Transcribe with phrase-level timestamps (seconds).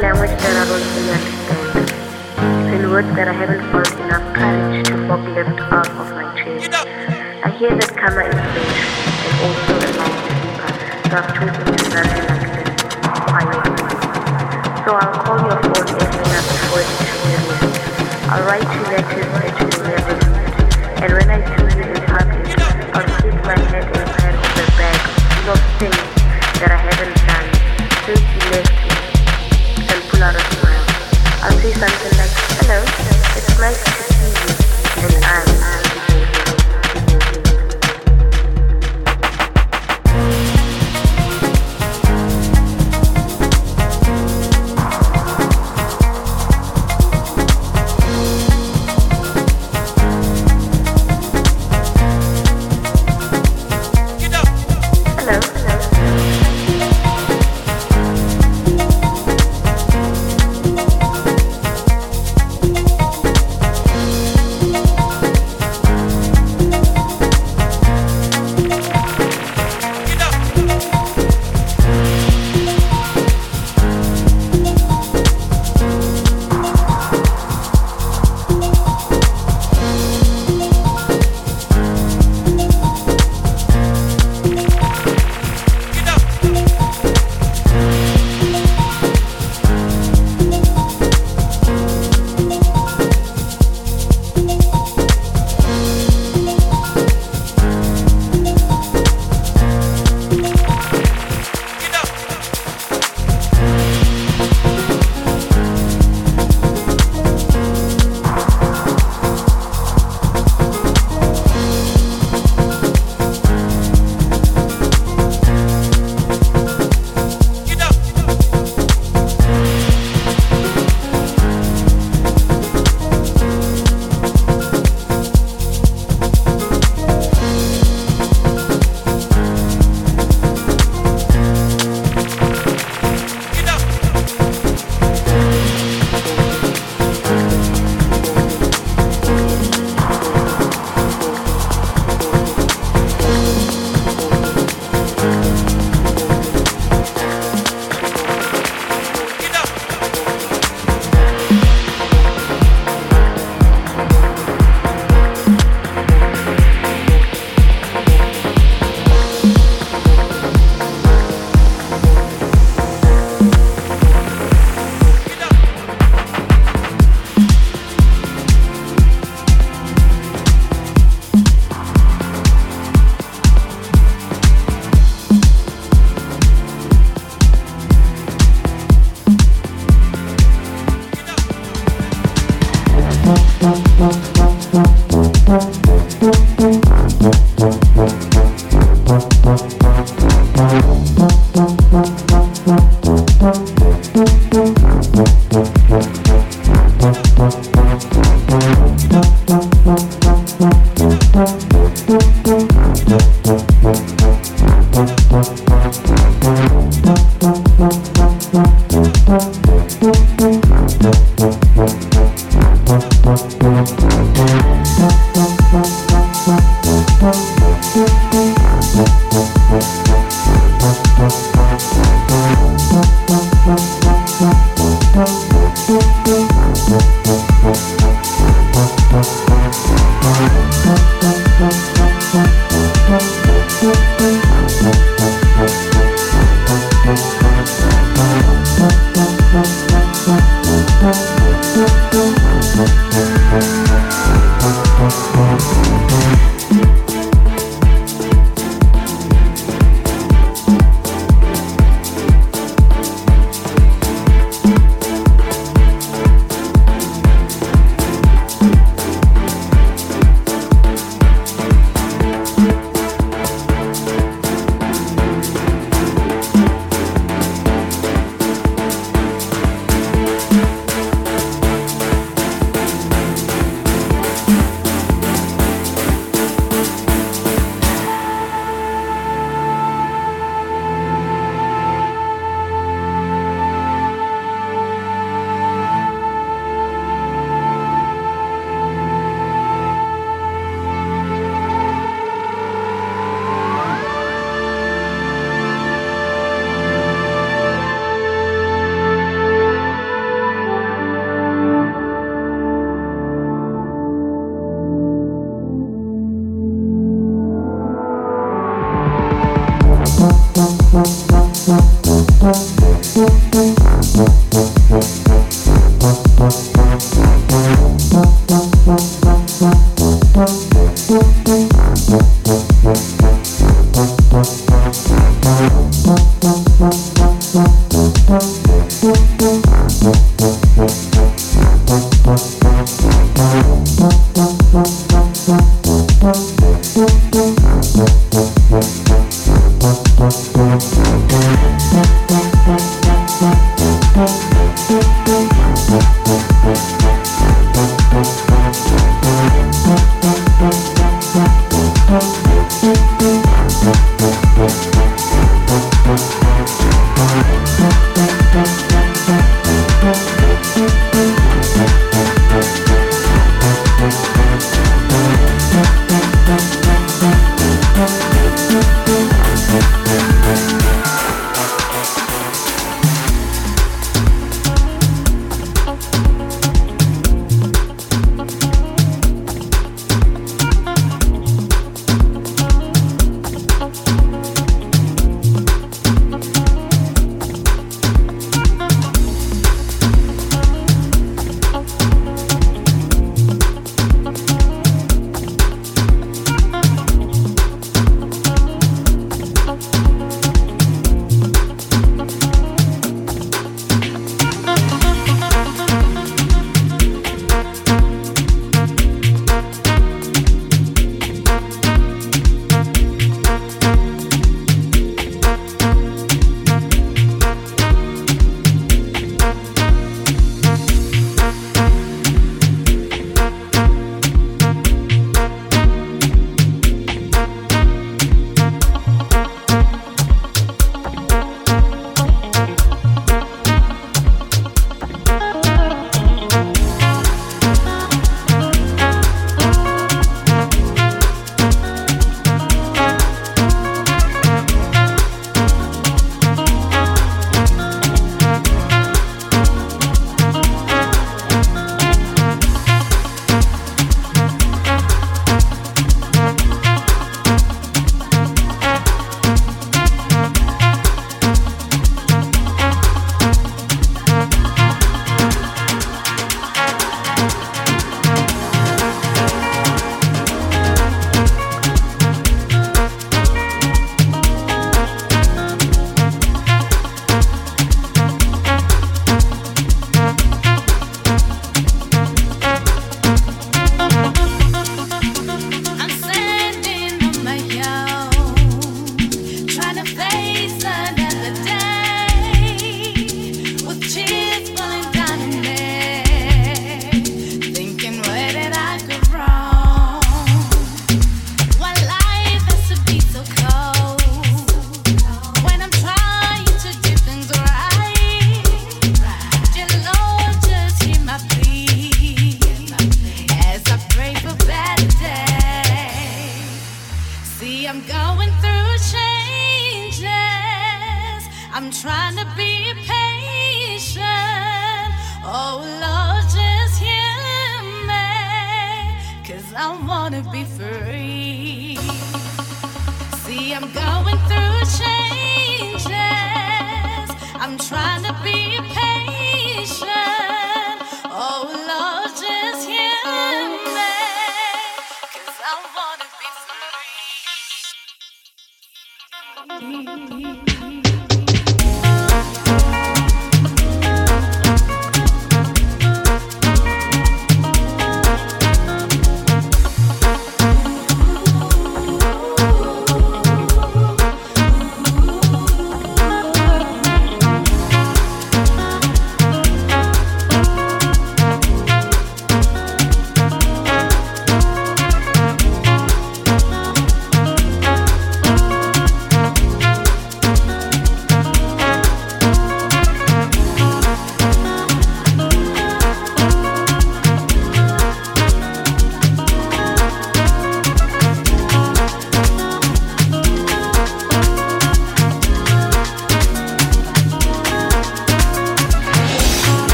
[0.00, 1.88] language that I don't really understand.
[2.38, 6.70] It's in words that I haven't felt enough courage to forklift out of my chest.
[7.44, 8.78] I hear that karma is strange
[9.26, 10.38] and also a life
[11.10, 12.27] so I've chosen to love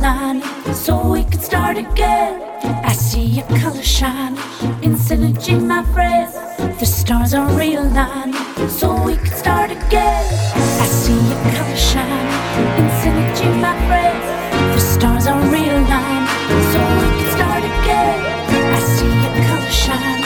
[0.00, 0.42] line
[0.74, 2.42] so we could start again.
[2.84, 4.36] I see your color shine
[4.82, 6.34] in synergy, my friends.
[6.78, 8.34] The stars are realigned
[8.68, 10.24] so we could start again.
[10.82, 12.28] I see your color shine
[12.78, 14.26] in synergy, my friends.
[14.74, 16.28] The stars are realigned
[16.72, 18.18] so we could start again.
[18.74, 20.25] I see your color shine.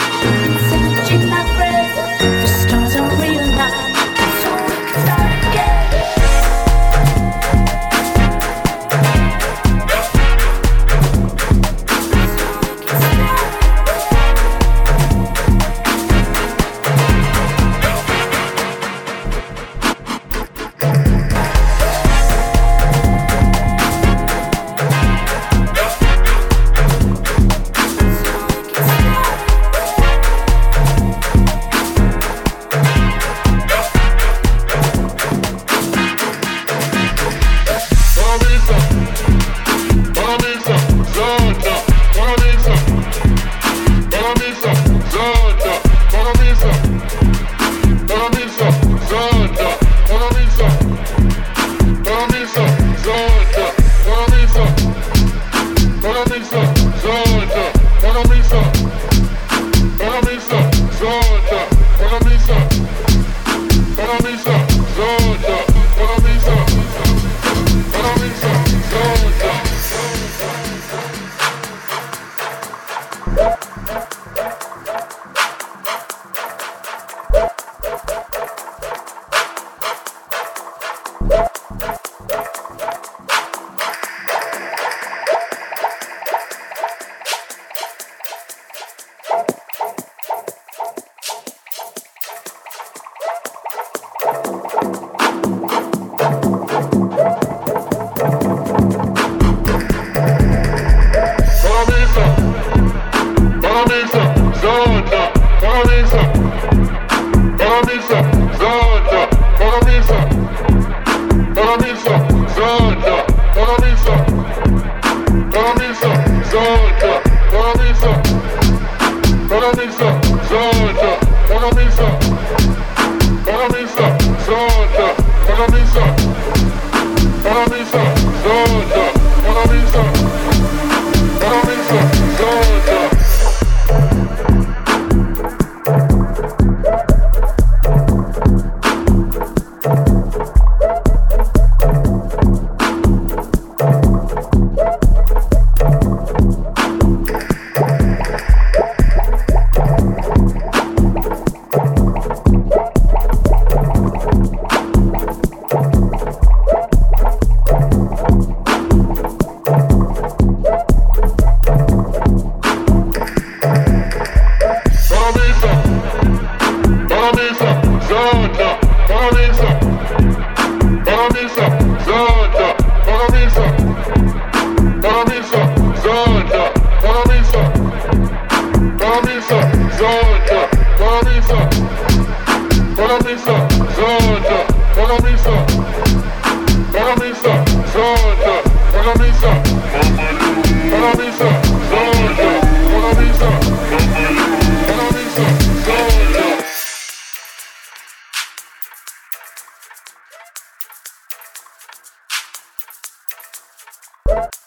[204.31, 204.61] you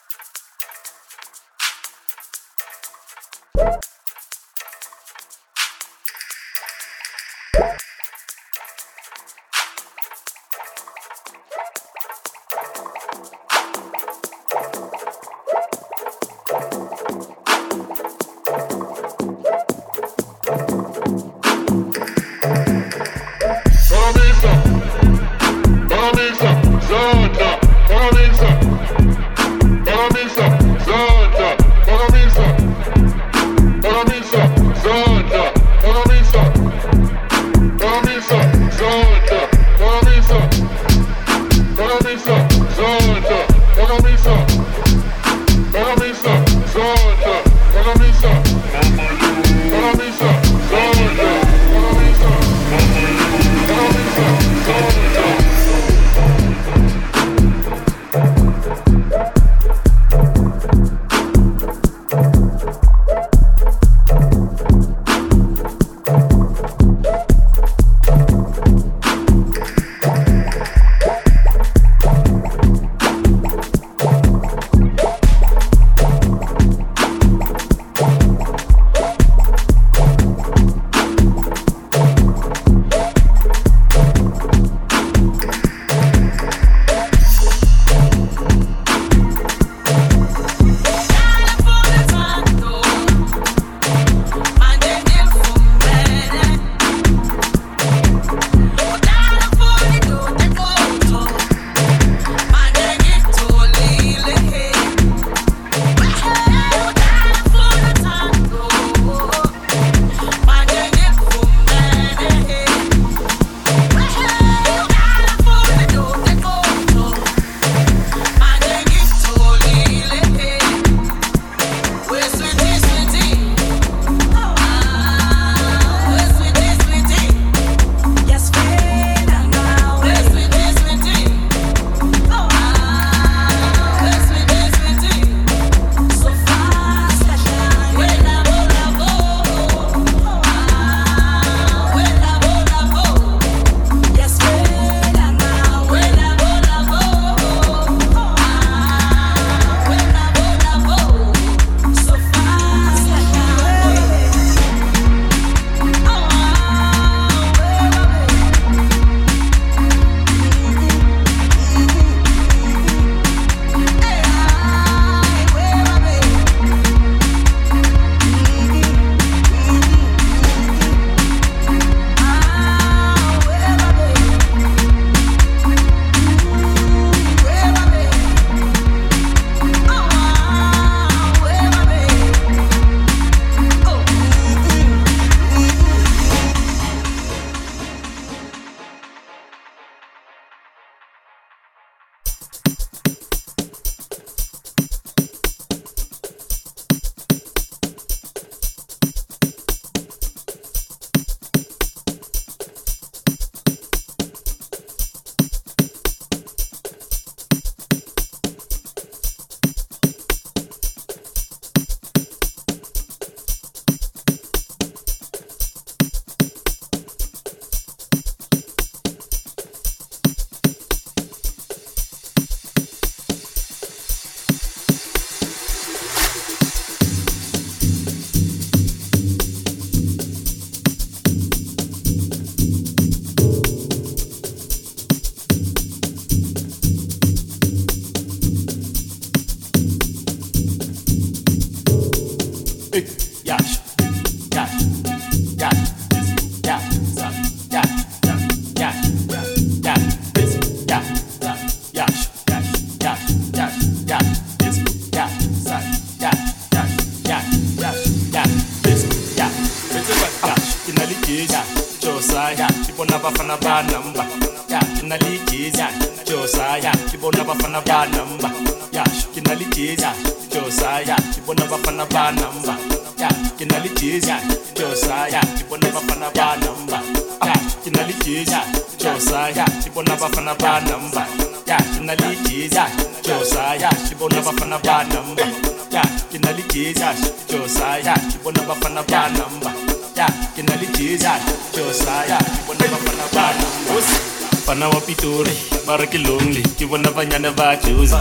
[297.35, 298.15] vanyana vajozi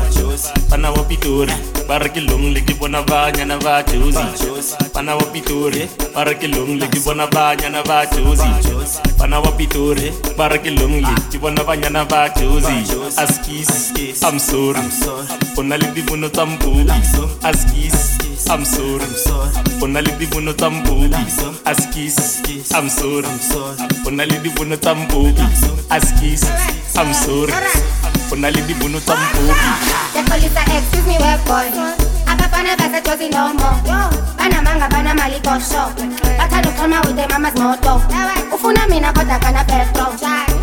[0.70, 1.54] vana wa pitori
[1.88, 4.20] va ri kilong leki vona vanyana vajozi
[4.94, 8.50] vana wa pitori va ri kilong leki vona vanyana vajozi
[9.20, 12.74] vana wa pitori va ri kilong leki vona vanyana vajozi
[13.18, 14.80] askis amsori
[15.58, 16.92] u na le timuno ta mbuki
[17.44, 18.13] askis.
[18.50, 19.06] I'm sorry.
[19.82, 21.16] O na le dibono tsa mpupi
[21.66, 22.42] askis
[22.72, 23.28] i'm sorry.
[24.06, 25.42] O na le dibono tsa mpupi
[25.90, 26.44] askis
[26.96, 27.54] I'm sorry.
[28.32, 29.70] O na le dibono tsa mpopi.
[30.14, 31.68] The police are excuse me web boy.
[32.28, 33.70] Abafana basejozi nomo
[34.38, 35.84] banamanga banamali kosho
[36.38, 38.02] bathanda ukuxhoma with the mama's moto
[38.56, 40.06] ufuna mina kodwa kana petro?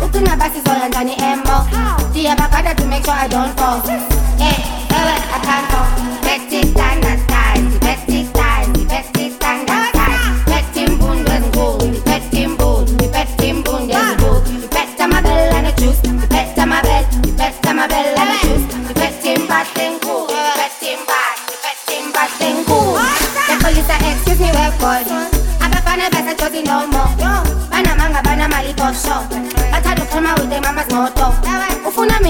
[0.05, 1.67] Ucinga basizoya njani emo
[2.09, 3.81] ndiyabagada to make sure i don't fall.
[4.39, 4.80] Eh,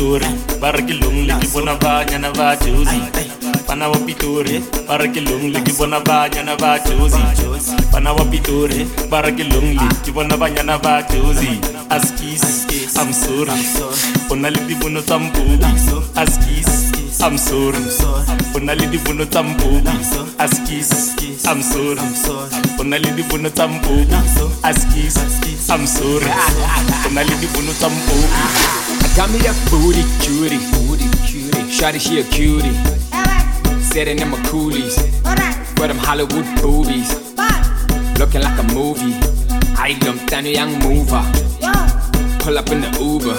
[0.00, 3.00] pitori ba re ke longle ke bona banyana ba josi
[3.68, 4.56] fana wa pitori
[4.88, 7.20] ba re ke longle ke bona banyana ba josi
[7.92, 11.60] fana wa pitori ba re ke longle ke bona banyana ba josi
[11.92, 12.44] askis
[12.96, 13.52] i'm sorry.
[14.30, 15.68] O na le dibono tsa mpupi
[16.16, 16.72] askis
[17.20, 17.84] i'm sorry.
[18.54, 19.92] O na le dibono tsa mpupi
[20.38, 20.90] askis
[21.44, 22.00] i'm sorry.
[22.80, 24.16] O na le dibono tsa mpupi
[24.64, 25.16] askis
[25.68, 26.32] i'm sorry.
[27.04, 31.50] O na le dibono tsa mpupi I got me that booty cutie, booty cutie.
[31.70, 32.74] Shawty she a cutie,
[33.80, 34.96] sitting in my coolies,
[35.78, 37.10] with them Hollywood boobies,
[38.18, 39.14] looking like a movie.
[39.76, 39.94] I
[40.26, 41.22] down a young mover,
[42.40, 43.36] pull up in the Uber.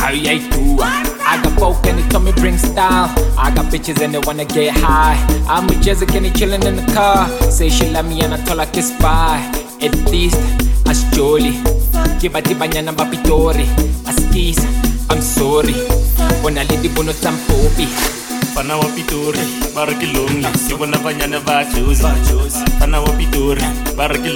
[0.00, 3.10] How you do I got folk and they told me bring style.
[3.36, 5.18] I got bitches and they wanna get high.
[5.48, 7.28] I'm with Jessica and they chillin' in the car.
[7.50, 9.42] Say she love me and I told her kiss bye.
[9.82, 10.38] At least
[10.86, 11.58] as jolly.
[12.22, 13.66] Kiba di banyana bapitori.
[14.06, 14.58] As kiss,
[15.10, 15.74] I'm sorry.
[16.46, 17.88] Ona lady bono tampopi.
[18.56, 20.08] fana wa pitori ba ke
[20.78, 23.60] bona banyana ba josi fana wa pitori
[23.96, 24.32] ba ke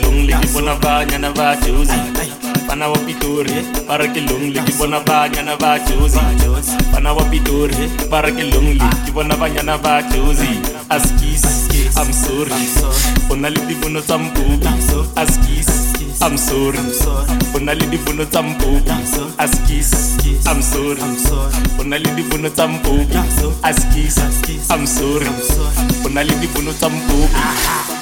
[0.53, 2.39] bona banyana ba josi
[2.70, 6.20] fana wa pitori ba re ke longle ke bona banyana ba josi
[6.92, 10.50] fana wa pitori ba re ke longle ke bona banyana ba josi
[10.88, 11.42] askis
[11.98, 12.54] i'm sorry.
[13.30, 14.68] O na le dibono tsa mpupi
[15.16, 15.68] askis
[16.22, 16.78] i'm sorry.
[17.54, 18.90] O na le dibono tsa mpupi
[19.38, 19.90] askis
[20.46, 21.02] i'm sorry.
[21.80, 23.18] O na le dibono tsa mpupi
[23.62, 24.18] askis
[24.70, 25.26] i'm sorry.
[26.04, 27.99] O na le dibono tsa mpupi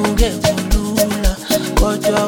[0.00, 1.36] bekungekho lula
[1.80, 2.20] kodwa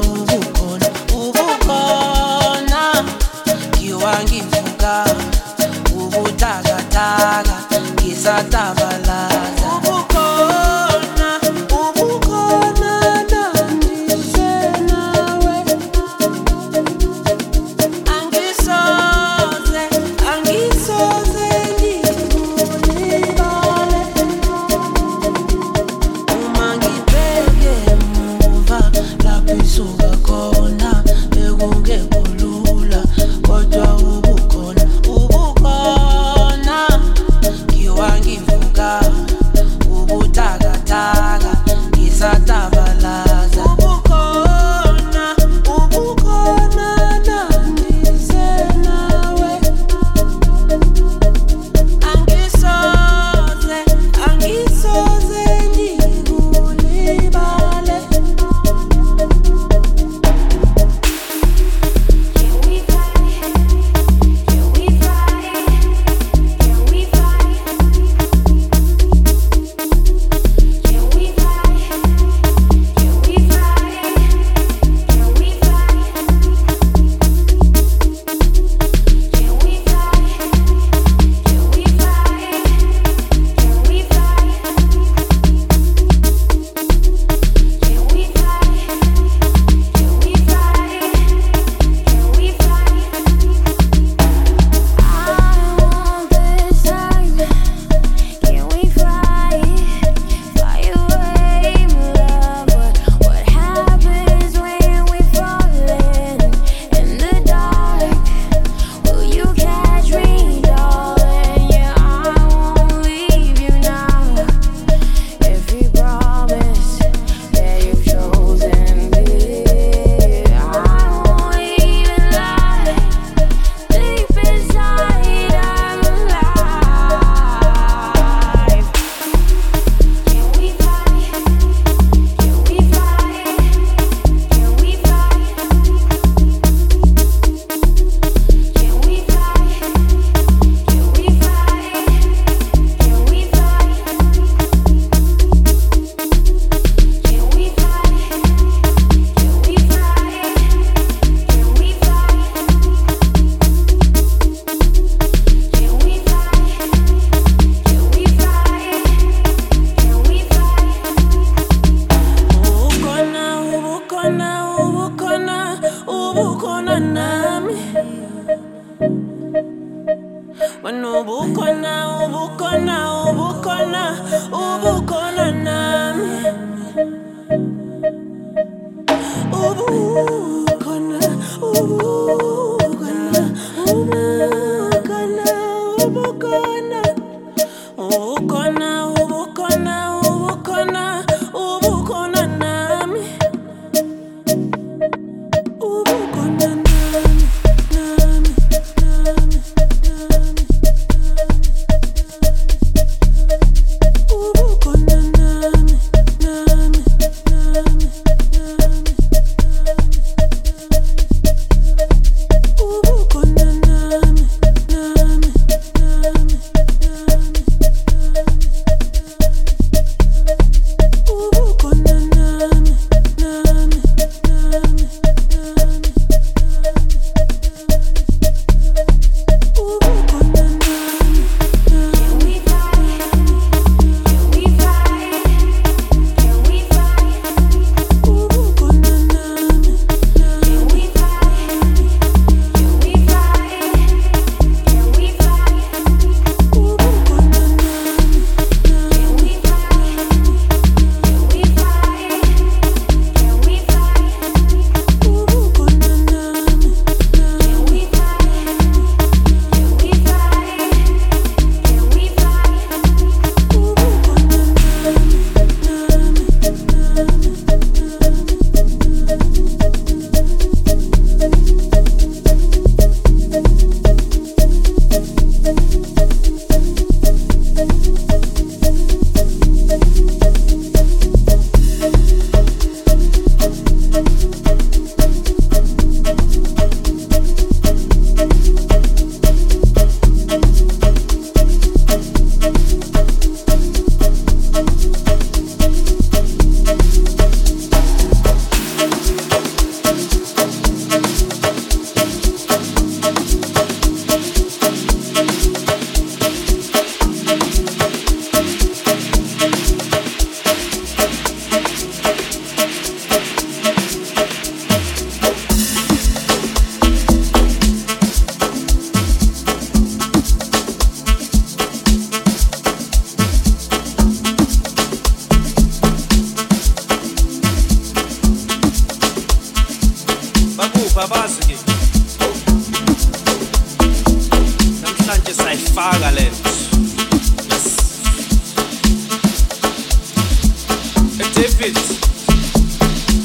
[341.55, 341.95] David,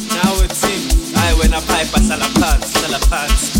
[0.09, 0.37] now.
[1.19, 3.56] I went a pipe, I sell a pants, sell a pants.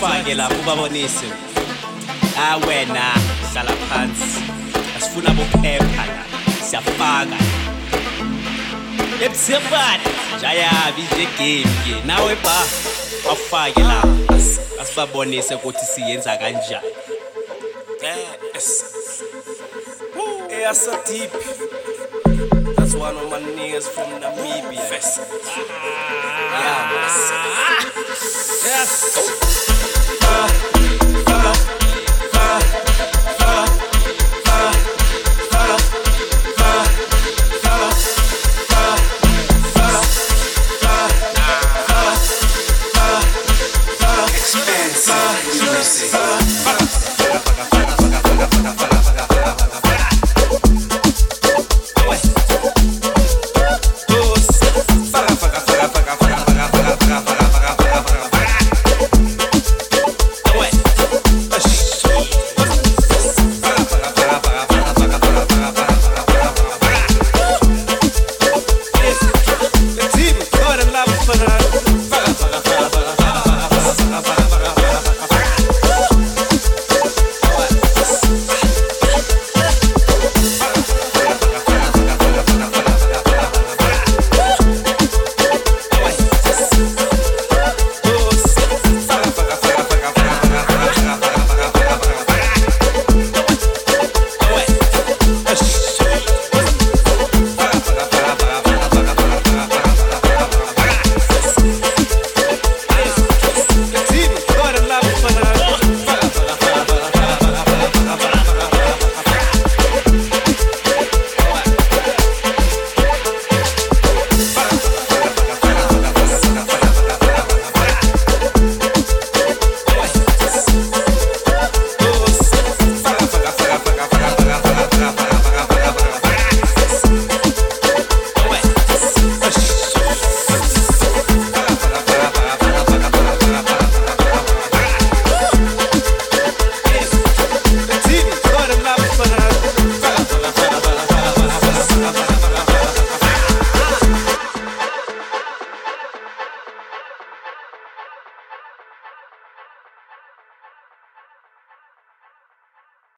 [0.00, 1.26] sikufake lapho ubabonise
[2.38, 3.14] ah wena
[3.52, 4.40] hlala phansi
[4.96, 6.24] asifuna bophepha la
[6.68, 7.36] siyafaka
[9.24, 10.04] ebusefana
[10.40, 12.62] jayabi nje game-ke nawe ba
[13.26, 14.42] bafake lapho
[14.82, 16.92] asibabonise ukuthi siyenza kanjani
[20.50, 21.30] eyasadip
[22.76, 24.72] That's one of my niggas from Namibia.
[24.72, 25.18] Yes.
[26.50, 26.90] Ah.
[28.64, 29.20] Yeah, yes.
[29.64, 29.79] yes.